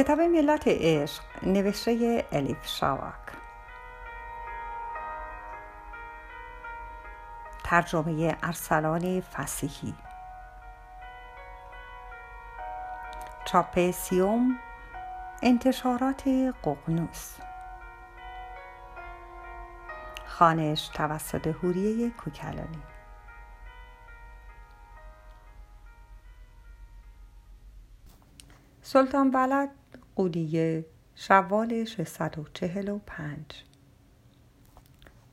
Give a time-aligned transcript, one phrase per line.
[0.00, 3.32] کتاب ملت عشق نوشته الیف شاواک.
[7.64, 9.94] ترجمه ارسلان فسیحی.
[13.44, 14.58] چاپ سیوم
[15.42, 16.28] انتشارات
[16.62, 17.36] ققنوس.
[20.26, 22.82] خانش توسط هوریه کوکلانی.
[28.82, 29.79] سلطان ولد
[30.20, 30.84] قولیه
[31.14, 33.64] شوال 645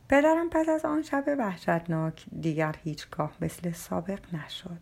[0.09, 4.79] پدرم پس از آن شب وحشتناک دیگر هیچگاه مثل سابق نشد.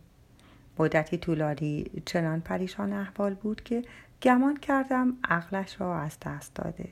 [0.78, 3.82] مدتی طولانی چنان پریشان احوال بود که
[4.22, 6.88] گمان کردم عقلش را از دست داده.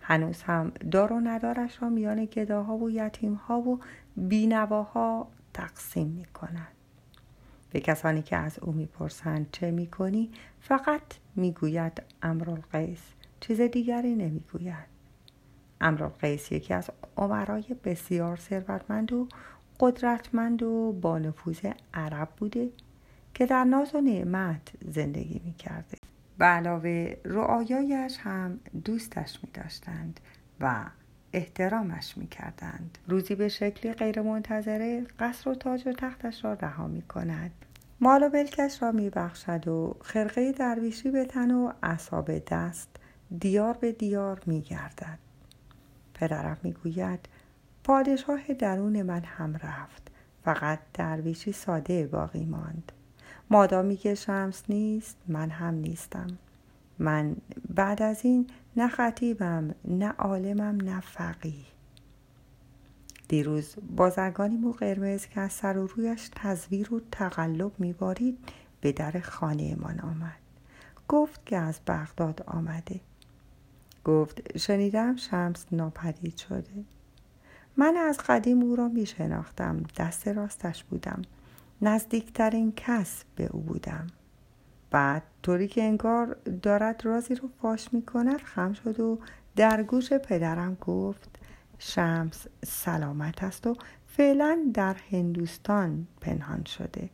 [0.00, 3.80] هنوز هم دار و ندارش را میان گداها و یتیمها و
[4.16, 6.75] بینواها تقسیم می کند.
[7.76, 11.02] به کسانی که از او می‌پرسند چه می‌کنی فقط
[11.34, 13.00] می‌گوید امرالقیس.
[13.40, 14.86] چیز دیگری نمی‌گوید.
[15.80, 19.28] امرالقیس یکی از عمرای بسیار ثروتمند و
[19.80, 22.68] قدرتمند و با نفوذ عرب بوده
[23.34, 25.96] که در ناز و نعمت زندگی می‌کرده.
[26.38, 30.20] به علاوه رعایایش هم دوستش می داشتند
[30.60, 30.84] و
[31.36, 32.98] احترامش می کردند.
[33.08, 37.50] روزی به شکلی غیرمنتظره قصر و تاج و تختش را رها می کند.
[38.00, 42.88] مال و ملکش را می بخشد و خرقه درویشی به تن و اصاب دست
[43.40, 45.18] دیار به دیار می گردد.
[46.14, 47.20] پدرم می گوید
[47.84, 50.10] پادشاه درون من هم رفت
[50.44, 52.92] فقط درویشی ساده باقی ماند
[53.50, 56.26] مادامی که شمس نیست من هم نیستم
[56.98, 57.36] من
[57.74, 61.64] بعد از این نه خطیبم نه عالمم نه فقیه.
[63.28, 68.38] دیروز بازرگانی مو قرمز که از سر و رویش تزویر و تقلب میبارید
[68.80, 70.38] به در خانه من آمد.
[71.08, 73.00] گفت که از بغداد آمده.
[74.04, 76.84] گفت شنیدم شمس ناپدید شده.
[77.76, 81.22] من از قدیم او را می شناختم دست راستش بودم.
[81.82, 84.06] نزدیکترین کس به او بودم.
[84.90, 89.18] بعد طوری که انگار دارد رازی رو فاش می کند خم شد و
[89.56, 91.38] در گوش پدرم گفت
[91.78, 93.76] شمس سلامت است و
[94.06, 97.10] فعلا در هندوستان پنهان شده.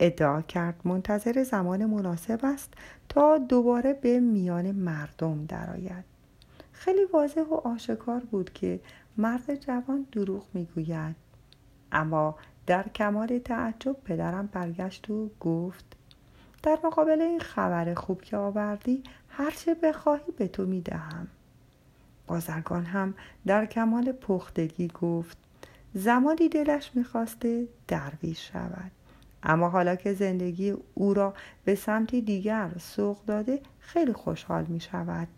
[0.00, 2.74] ادعا کرد منتظر زمان مناسب است
[3.08, 6.04] تا دوباره به میان مردم درآید.
[6.72, 8.80] خیلی واضح و آشکار بود که
[9.16, 11.16] مرد جوان دروغ می‌گوید.
[11.92, 15.96] اما در کمال تعجب پدرم برگشت و گفت
[16.62, 21.28] در مقابل این خبر خوب که آوردی هرچه بخواهی به تو می‌دهم.
[22.26, 23.14] بازرگان هم
[23.46, 25.38] در کمال پختگی گفت
[25.94, 28.90] زمانی دلش می‌خواسته درویش شود.
[29.42, 31.34] اما حالا که زندگی او را
[31.64, 35.28] به سمتی دیگر سوق داده خیلی خوشحال می شود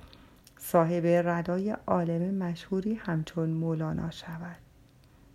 [0.58, 4.56] صاحب ردای عالم مشهوری همچون مولانا شود.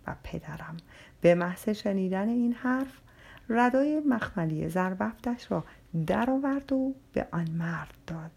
[0.06, 0.76] و پدرم
[1.20, 3.00] به محض شنیدن این حرف
[3.50, 5.64] ردای مخملی زربفتش را
[6.06, 8.30] درآورد و به آن مرد داد.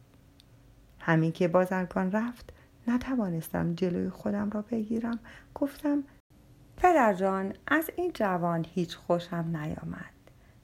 [1.00, 2.53] همین که بازرگان رفت
[2.88, 5.19] نتوانستم جلوی خودم را بگیرم.
[5.56, 6.03] گفتم
[6.78, 10.13] پدر جان از این جوان هیچ خوشم نیامد.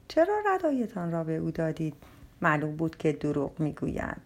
[0.08, 1.94] چرا ردایتان را به او دادید؟
[2.42, 4.16] معلوم بود که دروغ می‌گوید.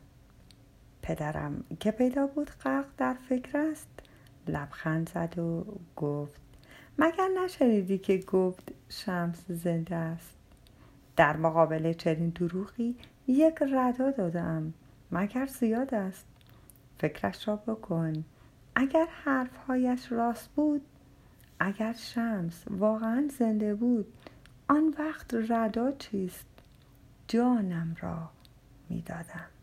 [1.02, 3.88] پدرم که پیدا بود غرق در فکر است
[4.48, 5.64] لبخند زد و
[5.96, 6.43] گفت
[6.98, 10.36] مگر نشنیدی که گفت شمس زنده است؟
[11.16, 12.96] در مقابل چنین دروغی
[13.26, 14.74] یک ردا دادم
[15.12, 16.26] مگر زیاد است؟
[16.98, 18.24] فکرش را بکن
[18.74, 20.82] اگر حرفهایش راست بود
[21.60, 24.06] اگر شمس واقعا زنده بود
[24.68, 26.46] آن وقت ردا چیست؟
[27.28, 28.30] جانم را
[28.88, 29.53] می‌دادم.